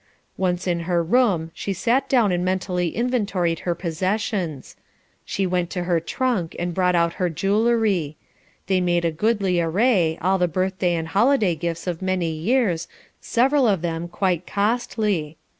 [0.35, 4.75] Once in her room she sat down and mentally inventoried her possessions.
[5.25, 8.17] She went to her trunk and brought out her jewellery;
[8.65, 12.87] they made a goodly array, all the birthday and holiday gifts of many years,
[13.19, 15.37] several of them quite costly.